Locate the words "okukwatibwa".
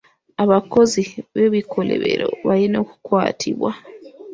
2.83-3.71